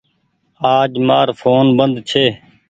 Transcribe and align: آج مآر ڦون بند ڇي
آج 0.75 0.91
مآر 1.07 1.27
ڦون 1.39 1.65
بند 1.77 1.95
ڇي 2.09 2.25